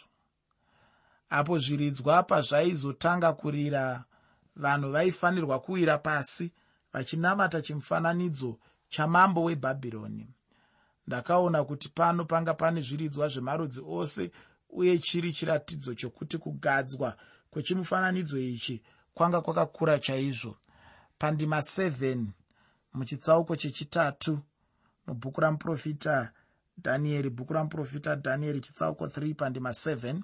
Apo 1.31 1.59
zviridzwa 1.59 2.23
pazvaizotanga 2.23 3.33
kurira 3.33 4.05
vanhu 4.57 4.90
vaifanirwa 4.92 5.61
kuwira 5.61 5.99
pasi 5.99 6.53
vachinamata 6.92 7.62
chimufananidzo 7.62 8.59
chamambo 8.88 9.44
webhabhironi. 9.44 10.29
Ndakaona 11.07 11.64
kuti 11.64 11.88
pano 11.88 12.25
panga 12.25 12.55
pane 12.55 12.81
zviridzwa 12.81 13.29
zvemarudzi 13.29 13.83
ose 13.87 14.31
uye 14.74 14.98
chiri 14.98 15.32
chiratidzo 15.32 15.94
chokuti 15.94 16.38
kugadzwa 16.38 17.16
kwechimufananidzo 17.50 18.38
ichi 18.38 18.82
kwanga 19.14 19.40
kwakakura 19.40 19.98
chaizvo. 19.98 20.56
Pandima 21.18 21.58
7 21.58 22.26
muchitsauko 22.94 23.56
chechitatu 23.56 24.38
mubhuku 25.06 25.40
ramuprofita 25.40 26.32
dhanieri 26.78 27.30
bhuku 27.30 27.52
ramuprofita 27.52 28.16
dhanieri 28.16 28.60
chitsauko 28.60 29.06
3 29.06 29.34
pandima 29.34 29.70
7 29.70 30.22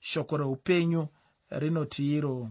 shoko 0.00 0.36
reupenyu 0.36 1.08
rinoti 1.50 2.16
iro 2.16 2.50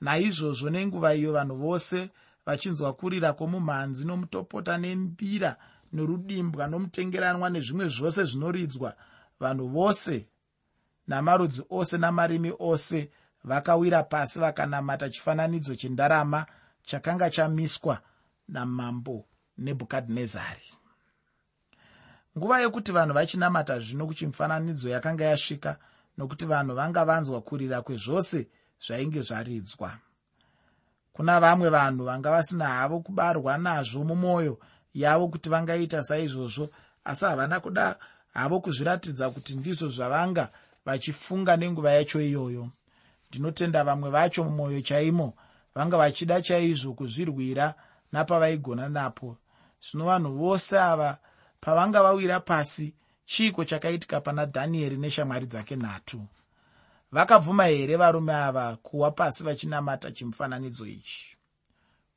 naizvozvo 0.00 0.70
nenguva 0.70 1.14
iyo 1.14 1.32
vanhu 1.32 1.56
vose 1.56 2.10
vachinzwa 2.46 2.92
kurira 2.92 3.32
kwomumhanzi 3.32 4.04
nomutopota 4.04 4.78
nembira 4.78 5.56
norudimbwa 5.92 6.66
nomutengeranwa 6.66 7.50
nezvimwe 7.50 7.88
zvose 7.88 8.24
zvinoridzwa 8.24 8.90
vanhu 9.40 9.68
vose 9.68 10.14
namarudzi 11.08 11.62
ose 11.70 11.98
namarimi 11.98 12.52
ose 12.58 13.10
vakawira 13.44 14.02
pasi 14.02 14.38
vakanamata 14.38 15.10
chifananidzo 15.10 15.74
chendarama 15.74 16.46
chakanga 16.82 17.30
chamiswa 17.30 18.00
namambo 18.48 19.24
nebhukadhinezari. 19.58 20.68
Nguva 22.38 22.60
yokuti 22.60 22.92
vanhu 22.92 23.14
vachinamata 23.14 23.80
zvino 23.80 24.06
kuchimufananidzo 24.06 24.88
yakanga 24.88 25.24
yasvika 25.24 25.78
nokuti 26.18 26.46
vanhu 26.46 26.74
vanga 26.74 27.04
vanzwa 27.04 27.40
kurira 27.40 27.82
kwezvose 27.82 28.48
zvainge 28.86 29.20
zvaridzwa. 29.22 29.98
Kuna 31.12 31.40
vamwe 31.40 31.68
vanhu 31.70 32.04
vanga 32.04 32.30
vasina 32.30 32.66
havo 32.66 33.00
kubarwa 33.00 33.58
nazvo 33.58 34.04
mumwoyo 34.04 34.58
yavo 34.94 35.28
kuti 35.28 35.48
vangaita 35.50 36.02
saizvozvo 36.02 36.70
asi 37.04 37.24
havana 37.24 37.60
kuda 37.60 37.96
havo 38.34 38.60
kuzviratidza 38.60 39.30
kuti 39.30 39.56
ndizvo 39.56 39.88
zvavanga 39.88 40.48
vachifunga 40.88 41.56
nenguva 41.56 41.90
yacho 41.92 42.20
iyoyo. 42.20 42.68
Ndinotenda 43.28 43.84
vamwe 43.84 44.10
vacho 44.10 44.44
mumwoyo 44.44 44.80
chaimo 44.80 45.34
vanga 45.74 45.96
vachida 45.96 46.42
chaizvo 46.42 46.94
kuzvirwira 46.94 47.74
napavaigona 48.12 48.88
napo. 48.88 49.36
Zvino 49.84 50.04
vanhu 50.06 50.30
vose 50.38 50.78
ava 50.78 51.18
pavanga 51.60 52.02
vawira 52.02 52.40
pasi 52.40 52.94
chiiko 53.26 53.64
chakaitika 53.64 54.20
pana 54.20 54.46
dhanieri 54.46 54.96
neshamwari 54.96 55.46
dzake 55.46 55.76
nhatu? 55.76 56.26
Vakabvuma 57.12 57.66
here 57.66 57.96
varume 57.96 58.34
ava 58.34 58.76
kuwa 58.76 59.10
pasi 59.10 59.44
vachinamata 59.44 60.10
chimufananidzo 60.10 60.86
ichi? 60.86 61.36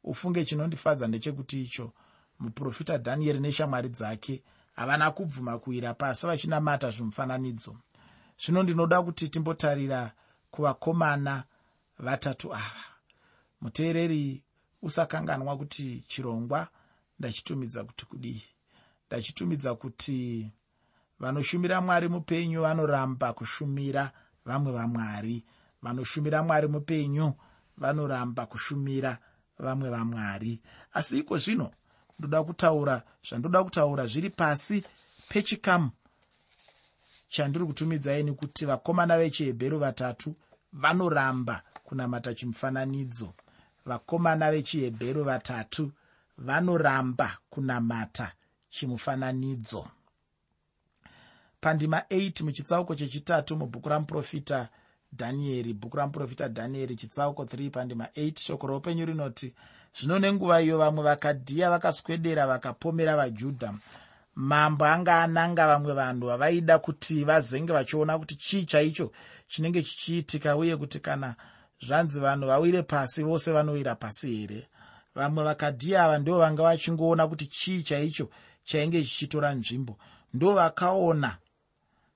Ufunge 0.03 0.45
chinondifadza 0.45 1.07
ndechekuti 1.07 1.61
icho 1.61 1.93
muprofita 2.39 2.97
dhanieri 2.97 3.39
neshamwari 3.39 3.89
dzake 3.89 4.43
havana 4.75 5.11
kubvuma 5.11 5.59
kuwira 5.59 5.93
pasi 5.93 6.27
vachinamata 6.27 6.91
zvimufananidzo 6.91 7.75
zvino 8.41 8.63
ndinoda 8.63 9.01
kuti 9.01 9.29
timbotarira 9.29 10.11
kuvakomana 10.51 11.43
vatatu 11.99 12.53
ava. 12.53 12.85
Muteereri 13.61 14.43
usakanganwa 14.81 15.57
kuti 15.57 16.03
chirongwa 16.07 16.67
ndachitumidza 17.19 17.83
kuti 17.83 18.05
kudii. 18.05 18.43
Ndachitumidza 19.07 19.75
kuti 19.75 20.49
vanoshumira 21.19 21.81
mwari 21.81 22.07
mupenyu 22.09 22.61
vanoramba 22.61 23.33
kushumira 23.33 24.11
vamwe 24.45 24.71
vamwari. 24.71 25.45
Vanoshumira 25.81 26.43
mwari 26.43 26.67
mupenyu 26.67 27.33
vanoramba 27.77 28.45
kushumira 28.45 29.17
vamwe 29.59 29.89
vamwari. 29.89 30.61
Asi 30.93 31.19
iko 31.19 31.37
zvino 31.37 31.71
ndoda 32.19 32.43
kutaura 32.43 33.03
zvandoda 33.29 33.63
kutaura 33.63 34.07
zviri 34.07 34.29
pasi 34.29 34.83
pechikamu 35.29 35.89
chandiri 37.31 37.65
kutumidzai 37.65 38.23
ni 38.23 38.33
kuti 38.33 38.65
vakomana 38.65 39.17
vechihebheru 39.17 39.79
vatatu 39.79 40.35
vanoramba 40.73 41.61
kunamata 41.83 42.33
chimufananidzo. 42.33 43.33
Vakomana 43.85 44.51
vechihebheru 44.51 45.23
vatatu 45.23 45.91
vanoramba 46.37 47.37
kunamata 47.49 48.31
chimufananidzo. 48.69 49.87
Pandima 51.61 51.99
8 51.99 52.43
muchitsauko 52.43 52.95
chechitatu 52.95 53.57
mubhuku 53.57 53.89
ramuprofita 53.89 54.69
dhanieri 55.13 55.73
bhuku 55.73 55.97
ramuprofita 55.97 56.47
dhanieri 56.47 56.95
chitsauko 56.95 57.43
3 57.43 57.69
pandima 57.69 58.05
8 58.05 58.39
shoko 58.39 58.67
roupenyu 58.67 59.05
rinoti 59.05 59.53
zvino 59.99 60.19
nenguva 60.19 60.61
iyo 60.61 60.77
vamwe 60.77 61.03
vakadhiya 61.03 61.69
vakaswedera 61.69 62.47
vakapomera 62.47 63.15
vajudha 63.15 63.73
mambo 64.41 64.85
anga 64.85 65.21
ananga 65.23 65.67
vamwe 65.67 65.93
vanhu 65.93 66.27
vavaida 66.27 66.79
kuti 66.79 67.23
vazenge 67.23 67.73
vachiona 67.73 68.19
kuti 68.19 68.35
chii 68.35 68.65
chaicho 68.65 69.11
chinenge 69.47 69.83
chichiitika 69.83 70.57
uye 70.57 70.77
kuti 70.77 70.99
kana 70.99 71.35
zvanzi 71.81 72.19
vanhu 72.19 72.47
vawire 72.47 72.81
pasi 72.83 73.23
vose 73.23 73.51
vanowira 73.51 73.95
pasi 73.95 74.35
here? 74.35 74.67
Vamwe 75.15 75.43
vakadhiya 75.43 76.03
ava 76.03 76.17
ndo 76.17 76.37
vanga 76.39 76.63
vachingoona 76.63 77.27
kuti 77.27 77.45
chii 77.47 77.83
chaicho 77.83 78.29
chainge 78.63 79.03
chichitora 79.03 79.53
nzvimbo. 79.53 79.97
Ndo 80.33 80.53
vakaona 80.53 81.37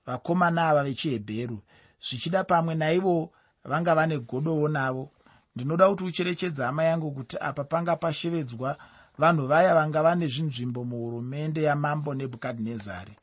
vakomana 0.06 0.68
ava 0.68 0.82
vechihebheru 0.84 1.62
zvichida 2.00 2.44
pamwe 2.44 2.74
naivo 2.74 3.32
vanga 3.64 3.94
vane 3.94 4.18
godowo 4.18 4.68
navo. 4.68 5.10
Ndinoda 5.56 5.88
kuti 5.88 6.04
ucherechedze 6.04 6.62
hama 6.62 6.84
yangu 6.84 7.10
kuti 7.10 7.36
apa 7.40 7.64
panga 7.64 7.96
pashevedzwa 7.96 8.78
vanhu 9.18 9.46
vaya 9.46 9.74
vanga 9.74 10.02
vane 10.02 10.28
zvinzvimbo 10.28 10.84
muhurumende 10.84 11.62
yamambo 11.62 12.14
nebhukadhinezari. 12.14 13.14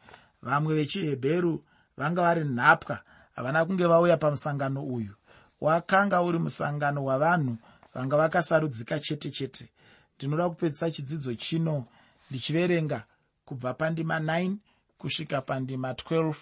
Vamwe 0.41 0.75
vechihebheru 0.75 1.63
vanga 1.97 2.21
vari 2.21 2.43
nhapwa 2.43 2.99
havana 3.36 3.65
kunge 3.65 3.86
vauya 3.86 4.17
pamusangano 4.17 4.84
uyu. 4.84 5.13
Wakanga 5.62 6.21
uri 6.21 6.39
musangano 6.39 7.06
wavanhu 7.06 7.58
vanga 7.93 8.17
vakasarudzika 8.17 8.99
chete 8.99 9.32
chete. 9.32 9.69
Ndinoda 10.17 10.49
kupedzisa 10.49 10.91
chidzidzo 10.91 11.36
chino 11.36 11.86
ndichiverenga 12.29 13.03
kubva 13.45 13.73
pandima 13.73 14.19
9 14.19 14.56
kusvika 14.97 15.41
pandima 15.41 15.91
12 15.91 16.36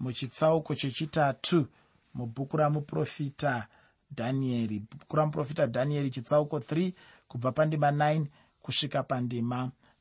muchitsauko 0.00 0.74
chechitatu 0.74 1.66
mubhuku 2.14 2.56
ramuprofita 2.56 3.66
dhanieri 4.10 4.80
bhuku 4.80 5.16
ramuprofita 5.16 5.66
dhanieri 5.66 6.10
chitsauko 6.10 6.58
3 6.58 6.92
kubva 7.28 7.52
pandima 7.52 7.90
9 7.90 8.26
kusvika 8.66 9.00
pandima 9.10 9.58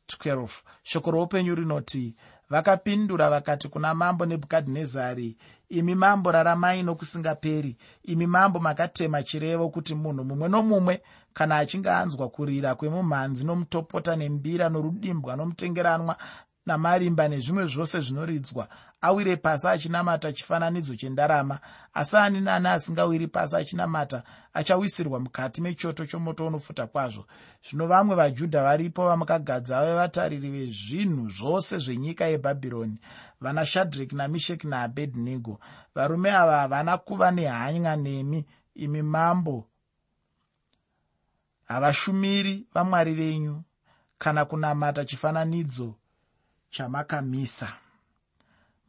12 0.08 0.47
shoko 0.84 1.12
roupenyu 1.12 1.56
rinoti 1.56 2.06
vakapindura 2.49 3.30
vakati 3.30 3.67
kuna 3.73 3.89
mambo 4.01 4.25
nebhukadhinezari 4.25 5.30
imi 5.69 5.95
mambo 5.95 6.32
raramai 6.32 6.84
nokusingaperi. 6.84 7.78
Imi 8.04 8.28
mambo 8.28 8.60
makatema 8.60 9.23
chirevo 9.23 9.69
kuti 9.69 9.95
munhu 9.95 10.23
mumwe 10.25 10.47
nomumwe 10.49 11.01
kana 11.34 11.58
achinge 11.58 11.89
anzwa 11.89 12.30
kurira 12.30 12.75
kwemumhanzi 12.75 13.41
nomutopota 13.45 14.15
nembira 14.15 14.69
norudimbwa 14.69 15.36
nomutengeranwa 15.36 16.15
namarimba 16.65 17.28
nezvimwe 17.28 17.65
zvose 17.65 18.01
zvinoridzwa. 18.01 18.67
Awire 19.01 19.36
pasi 19.38 19.67
achinamata 19.67 20.34
chifananidzo 20.34 20.95
chendarama. 20.95 21.60
Asi 21.93 22.17
ani 22.17 22.41
nani 22.41 22.67
asingawiri 22.67 23.28
pasi 23.28 23.56
achinamata 23.56 24.23
achawisirwa 24.54 25.19
mukati 25.19 25.62
mechoto 25.62 26.06
chomoto 26.06 26.47
unofuta 26.47 26.88
kwazvo. 26.88 27.25
Zvino 27.69 27.88
vamwe 27.88 28.15
vajudha 28.15 28.63
varipo 28.63 29.06
vamakagadza 29.06 29.80
vave 29.80 29.95
vatariri 29.95 30.49
vezvinhu 30.49 31.30
zvose 31.30 31.78
zvenyika 31.78 32.25
yebhabhironi 32.25 32.99
vana 33.41 33.65
shadreki 33.65 34.15
namisheki 34.15 34.67
naabhedhinego 34.67 35.60
varume 35.95 36.32
ava 36.32 36.58
havana 36.58 36.97
kuva 36.97 37.32
nehanya 37.32 37.95
nemi. 37.95 38.45
Imi 38.75 39.01
mambo 39.01 39.67
havashumiri 41.63 42.67
vamwari 42.73 43.13
venyu. 43.13 43.63
Kana 44.17 44.45
kunamata 44.45 45.06
chifananidzo 45.06 45.95
chamakamisa. 46.75 47.73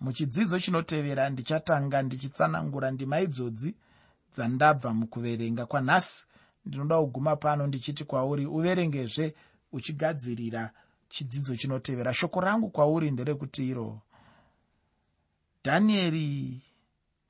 Muchidzidzo 0.00 0.60
chinotevera 0.60 1.30
ndichatanga 1.30 2.02
ndichitsanangura 2.02 2.90
ndima 2.90 3.20
idzodzi 3.20 3.70
dzandabva 4.32 4.90
mukuverenga 4.98 5.66
kwanhasi. 5.70 6.26
Ndinoda 6.64 6.96
kuguma 7.00 7.36
pano 7.36 7.66
ndichiti 7.66 8.04
kwauri 8.04 8.46
uverengezve 8.46 9.34
uchigadzirira 9.72 10.62
chidzidzo 11.08 11.56
chinotevera. 11.56 12.14
Shoko 12.14 12.40
rangu 12.40 12.70
kwauri 12.70 13.10
nderekuti 13.10 13.68
iro. 13.68 14.00
Dhanieri 15.64 16.62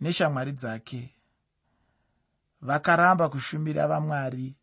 neshamwari 0.00 0.52
dzake 0.52 1.14
vakaramba 2.62 3.28
kushumira 3.28 3.88
vamwari 3.88 4.54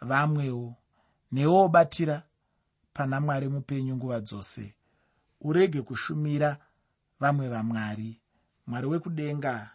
vamwewo 0.00 0.74
newobatira 1.32 2.25
pana 2.96 3.20
mwari 3.20 3.48
mupenyu 3.48 3.96
nguva 3.96 4.20
dzose. 4.20 4.74
Urege 5.40 5.82
kushumira 5.82 6.50
vamwe 7.20 7.48
vamwari. 7.48 8.20
Mwari 8.66 8.86
wekudenga 8.86 9.70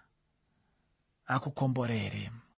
akukomborere 1.28 2.32